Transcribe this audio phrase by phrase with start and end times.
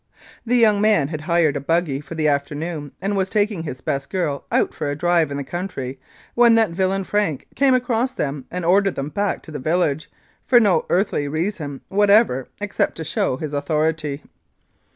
[0.47, 4.09] The young man had hired a buggy for the afternoon, and was taking his best
[4.09, 5.99] girl out for a drive in the country
[6.33, 10.09] when that villain Frank came across them and ordered them back to the village,
[10.47, 14.23] for no earthly reason whatever except to show his authority.